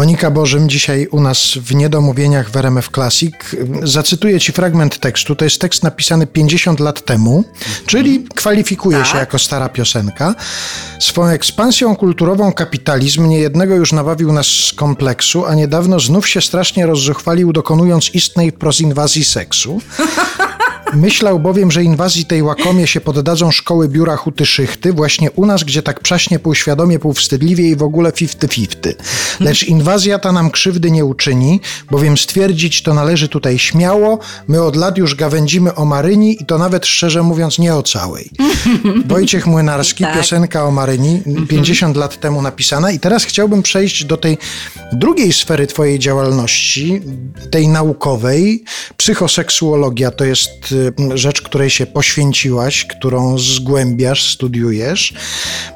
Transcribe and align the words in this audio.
Monika 0.00 0.30
Bożym 0.30 0.68
dzisiaj 0.68 1.06
u 1.10 1.20
nas 1.20 1.52
w 1.56 1.74
Niedomówieniach 1.74 2.50
w 2.50 2.56
RMF 2.56 2.88
Classic. 2.94 3.34
Zacytuję 3.82 4.40
ci 4.40 4.52
fragment 4.52 4.98
tekstu. 4.98 5.36
To 5.36 5.44
jest 5.44 5.60
tekst 5.60 5.82
napisany 5.82 6.26
50 6.26 6.80
lat 6.80 7.04
temu, 7.04 7.44
czyli 7.86 8.24
kwalifikuje 8.34 8.98
tak. 8.98 9.06
się 9.06 9.18
jako 9.18 9.38
stara 9.38 9.68
piosenka. 9.68 10.34
Swą 11.00 11.26
ekspansją 11.26 11.96
kulturową 11.96 12.52
kapitalizm 12.52 13.28
niejednego 13.28 13.74
już 13.74 13.92
nabawił 13.92 14.32
nas 14.32 14.46
z 14.46 14.72
kompleksu, 14.72 15.46
a 15.46 15.54
niedawno 15.54 16.00
znów 16.00 16.28
się 16.28 16.40
strasznie 16.40 16.86
rozzuchwalił, 16.86 17.52
dokonując 17.52 18.14
istnej 18.14 18.52
prozinwazji 18.52 19.24
seksu. 19.24 19.80
Myślał 20.94 21.40
bowiem, 21.40 21.70
że 21.70 21.84
inwazji 21.84 22.24
tej 22.24 22.42
łakomie 22.42 22.86
się 22.86 23.00
poddadzą 23.00 23.50
szkoły 23.50 23.88
biura 23.88 24.16
huty 24.16 24.46
szychty, 24.46 24.92
właśnie 24.92 25.30
u 25.30 25.46
nas, 25.46 25.64
gdzie 25.64 25.82
tak 25.82 26.00
przaśnie 26.00 26.38
półświadomie, 26.38 26.98
półwstydliwie 26.98 27.68
i 27.68 27.76
w 27.76 27.82
ogóle 27.82 28.12
fifty-fifty. 28.12 28.94
Lecz 29.40 29.62
inwazja 29.62 30.18
ta 30.18 30.32
nam 30.32 30.50
krzywdy 30.50 30.90
nie 30.90 31.04
uczyni, 31.04 31.60
bowiem 31.90 32.18
stwierdzić 32.18 32.82
to 32.82 32.94
należy 32.94 33.28
tutaj 33.28 33.58
śmiało, 33.58 34.18
my 34.48 34.62
od 34.62 34.76
lat 34.76 34.98
już 34.98 35.14
gawędzimy 35.14 35.74
o 35.74 35.84
Maryni 35.84 36.42
i 36.42 36.46
to 36.46 36.58
nawet 36.58 36.86
szczerze 36.86 37.22
mówiąc 37.22 37.58
nie 37.58 37.74
o 37.74 37.82
całej. 37.82 38.30
Wojciech 39.06 39.46
Młynarski, 39.46 40.04
tak. 40.04 40.16
piosenka 40.16 40.64
o 40.64 40.70
Maryni, 40.70 41.22
50 41.48 41.96
lat 41.96 42.20
temu 42.20 42.42
napisana 42.42 42.90
i 42.90 43.00
teraz 43.00 43.24
chciałbym 43.24 43.62
przejść 43.62 44.04
do 44.04 44.16
tej 44.16 44.38
drugiej 44.92 45.32
sfery 45.32 45.66
twojej 45.66 45.98
działalności, 45.98 47.00
tej 47.50 47.68
naukowej. 47.68 48.64
Psychoseksuologia 48.96 50.10
to 50.10 50.24
jest 50.24 50.74
rzecz, 51.14 51.42
której 51.42 51.70
się 51.70 51.86
poświęciłaś, 51.86 52.84
którą 52.84 53.38
zgłębiasz, 53.38 54.32
studiujesz. 54.32 55.14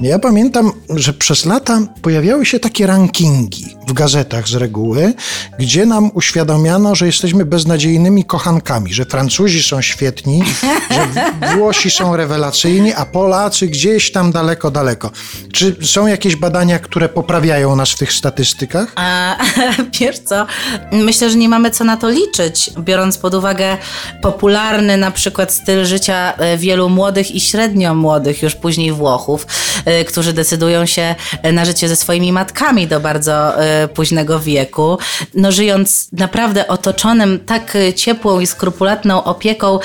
Ja 0.00 0.18
pamiętam, 0.18 0.72
że 0.90 1.12
przez 1.12 1.44
lata 1.44 1.80
pojawiały 2.02 2.46
się 2.46 2.60
takie 2.60 2.86
rankingi 2.86 3.76
w 3.86 3.92
gazetach 3.92 4.48
z 4.48 4.54
reguły, 4.54 5.14
gdzie 5.58 5.86
nam 5.86 6.10
uświadamiano, 6.14 6.94
że 6.94 7.06
jesteśmy 7.06 7.44
beznadziejnymi 7.44 8.24
kochankami, 8.24 8.94
że 8.94 9.04
Francuzi 9.04 9.62
są 9.62 9.82
świetni, 9.82 10.42
że 10.90 11.56
Włosi 11.56 11.90
są 11.90 12.16
rewelacyjni, 12.16 12.92
a 12.92 13.04
Polacy 13.04 13.66
gdzieś 13.66 14.12
tam 14.12 14.32
daleko, 14.32 14.70
daleko. 14.70 15.10
Czy 15.52 15.76
są 15.82 16.06
jakieś 16.06 16.36
badania, 16.36 16.78
które 16.78 17.08
poprawiają 17.08 17.76
nas 17.76 17.90
w 17.90 17.98
tych 17.98 18.12
statystykach? 18.12 18.92
A, 18.96 19.36
wiesz 20.00 20.18
co, 20.18 20.46
myślę, 20.92 21.30
że 21.30 21.36
nie 21.36 21.48
mamy 21.48 21.70
co 21.70 21.84
na 21.84 21.96
to 21.96 22.10
liczyć, 22.10 22.70
biorąc 22.78 23.18
pod 23.18 23.34
uwagę 23.34 23.76
popularność 24.22 24.75
na 24.82 25.10
przykład 25.10 25.52
styl 25.52 25.84
życia 25.84 26.34
e, 26.38 26.58
wielu 26.58 26.88
młodych 26.88 27.30
i 27.30 27.40
średnio 27.40 27.94
młodych 27.94 28.42
już 28.42 28.54
później 28.54 28.92
Włochów, 28.92 29.46
e, 29.84 30.04
którzy 30.04 30.32
decydują 30.32 30.86
się 30.86 31.14
e, 31.42 31.52
na 31.52 31.64
życie 31.64 31.88
ze 31.88 31.96
swoimi 31.96 32.32
matkami 32.32 32.86
do 32.86 33.00
bardzo 33.00 33.52
późnego 33.94 34.40
wieku. 34.40 34.98
No 35.34 35.52
żyjąc 35.52 36.08
naprawdę 36.12 36.68
otoczonym 36.68 37.40
tak 37.46 37.76
ciepłą 37.96 38.40
i 38.40 38.46
skrupulatną 38.46 39.24
opieką 39.24 39.78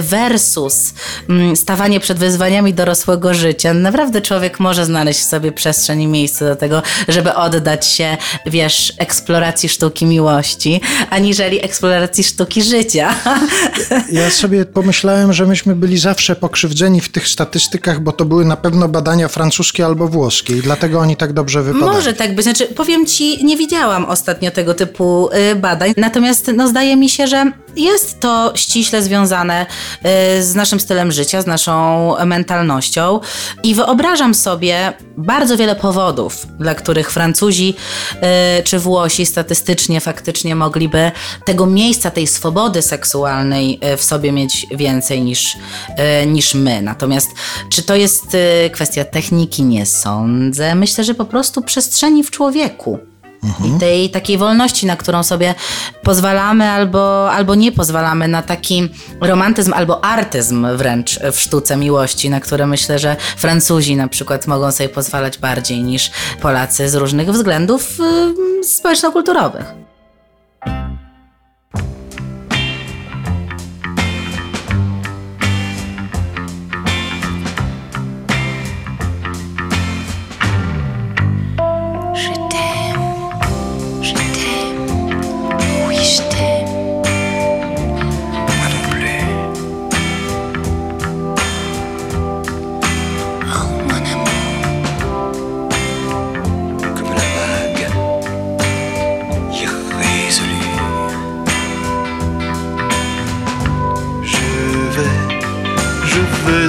versus 0.00 0.94
mm, 1.28 1.56
stawanie 1.56 2.00
przed 2.00 2.18
wyzwaniami 2.18 2.74
dorosłego 2.74 3.34
życia, 3.34 3.74
naprawdę 3.74 4.20
człowiek 4.20 4.60
może 4.60 4.84
znaleźć 4.84 5.20
w 5.20 5.24
sobie 5.24 5.52
przestrzeń 5.52 6.02
i 6.02 6.06
miejsce 6.06 6.44
do 6.44 6.56
tego, 6.56 6.82
żeby 7.08 7.34
oddać 7.34 7.86
się, 7.86 8.16
wiesz, 8.46 8.92
eksploracji 8.98 9.68
sztuki 9.68 10.06
miłości, 10.06 10.80
aniżeli 11.10 11.64
eksploracji 11.64 12.24
sztuki 12.24 12.62
życia. 12.62 13.14
Ja 14.12 14.30
sobie 14.30 14.64
pomyślałem, 14.64 15.32
że 15.32 15.46
myśmy 15.46 15.76
byli 15.76 15.98
zawsze 15.98 16.36
pokrzywdzeni 16.36 17.00
w 17.00 17.08
tych 17.08 17.28
statystykach, 17.28 18.00
bo 18.00 18.12
to 18.12 18.24
były 18.24 18.44
na 18.44 18.56
pewno 18.56 18.88
badania 18.88 19.28
francuskie 19.28 19.84
albo 19.86 20.08
włoskie 20.08 20.56
i 20.56 20.62
dlatego 20.62 21.00
oni 21.00 21.16
tak 21.16 21.32
dobrze 21.32 21.62
wypadają. 21.62 21.92
Może 21.92 22.12
tak 22.12 22.34
być. 22.34 22.44
Znaczy, 22.44 22.66
powiem 22.66 23.06
ci, 23.06 23.44
nie 23.44 23.56
widziałam 23.56 24.04
ostatnio 24.04 24.50
tego 24.50 24.74
typu 24.74 25.28
y, 25.52 25.56
badań, 25.56 25.92
natomiast 25.96 26.50
no, 26.56 26.68
zdaje 26.68 26.96
mi 26.96 27.08
się, 27.08 27.26
że 27.26 27.52
jest 27.76 28.20
to 28.20 28.52
ściśle 28.54 29.02
związane 29.02 29.66
y, 30.36 30.42
z 30.42 30.54
naszym 30.54 30.80
stylem 30.80 31.12
życia, 31.12 31.42
z 31.42 31.46
naszą 31.46 32.14
mentalnością 32.26 33.20
i 33.62 33.74
wyobrażam 33.74 34.34
sobie 34.34 34.92
bardzo 35.16 35.56
wiele 35.56 35.76
powodów, 35.76 36.46
dla 36.58 36.74
których 36.74 37.10
Francuzi 37.10 37.74
y, 38.58 38.62
czy 38.62 38.78
Włosi 38.78 39.26
statystycznie, 39.26 40.00
faktycznie 40.00 40.54
mogliby 40.54 41.10
tego 41.44 41.66
miejsca, 41.66 42.10
tej 42.10 42.26
swobody 42.26 42.82
seksualnej 42.82 43.80
w 43.96 44.04
sobie 44.04 44.32
mieć 44.32 44.66
więcej 44.70 45.22
niż, 45.22 45.56
niż 46.26 46.54
my. 46.54 46.82
Natomiast 46.82 47.28
czy 47.70 47.82
to 47.82 47.96
jest 47.96 48.36
kwestia 48.72 49.04
techniki? 49.04 49.62
Nie 49.62 49.86
sądzę. 49.86 50.74
Myślę, 50.74 51.04
że 51.04 51.14
po 51.14 51.24
prostu 51.24 51.62
przestrzeni 51.62 52.24
w 52.24 52.30
człowieku. 52.30 53.11
Mhm. 53.44 53.76
I 53.76 53.80
tej 53.80 54.10
takiej 54.10 54.38
wolności, 54.38 54.86
na 54.86 54.96
którą 54.96 55.22
sobie 55.22 55.54
pozwalamy 56.02 56.70
albo, 56.70 57.32
albo 57.32 57.54
nie 57.54 57.72
pozwalamy, 57.72 58.28
na 58.28 58.42
taki 58.42 58.88
romantyzm 59.20 59.72
albo 59.74 60.04
artyzm 60.04 60.76
wręcz 60.76 61.18
w 61.32 61.40
sztuce 61.40 61.76
miłości, 61.76 62.30
na 62.30 62.40
które 62.40 62.66
myślę, 62.66 62.98
że 62.98 63.16
Francuzi 63.36 63.96
na 63.96 64.08
przykład 64.08 64.46
mogą 64.46 64.72
sobie 64.72 64.88
pozwalać 64.88 65.38
bardziej 65.38 65.82
niż 65.82 66.10
Polacy 66.40 66.88
z 66.88 66.94
różnych 66.94 67.30
względów 67.32 67.98
yy, 67.98 69.91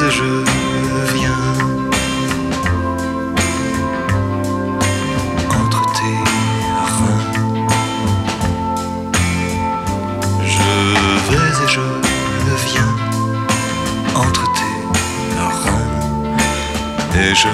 et 0.00 0.10
je 0.10 0.44
viens 1.14 1.44
entre 5.60 5.82
tes 5.92 6.18
reins. 6.96 7.24
Je 10.44 10.70
vais 11.30 11.64
et 11.64 11.68
je 11.68 11.86
viens 12.68 12.94
entre 14.14 14.44
tes 14.52 14.78
reins 15.36 15.90
et 17.16 17.34
je 17.34 17.48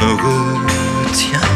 me 0.00 0.10
retiens. 0.12 1.55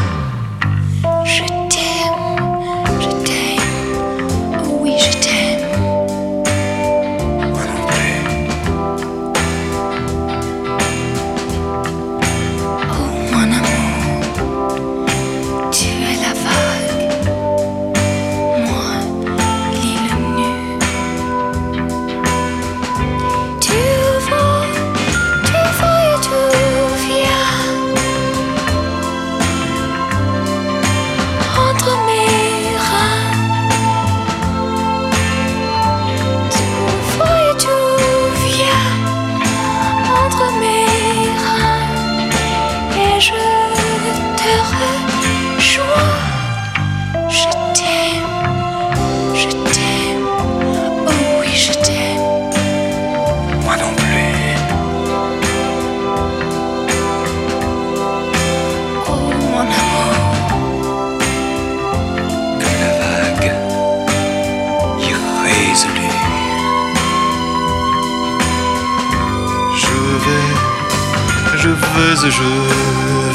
Je 70.22 70.28
vais, 70.28 71.58
je 71.58 71.68
veux, 71.68 72.14
je 72.30 72.48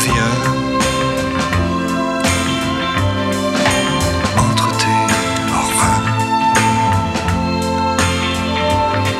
viens. 0.05 0.37
Entre 4.37 4.69
tes 4.77 5.01
reins, 5.79 6.03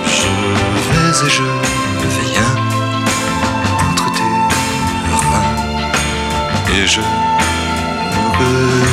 je 0.06 0.32
vais 0.90 1.16
et 1.26 1.30
je 1.30 1.48
viens. 2.22 2.56
Entre 3.90 4.08
tes 4.18 4.36
reins, 5.12 5.56
et 6.74 6.86
je 6.88 7.02
ne 7.02 8.85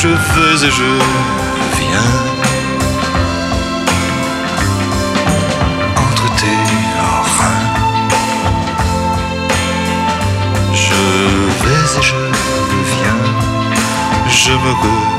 je 0.00 0.08
veux 0.08 0.64
et 0.64 0.70
je 0.70 0.90
viens. 1.78 2.12
Entre 5.96 6.34
tes 6.36 6.60
reins, 7.38 7.60
je 10.72 11.00
vais 11.62 11.98
et 11.98 12.02
je 12.02 12.20
viens. 12.92 13.22
Je 14.28 14.52
me 14.52 15.17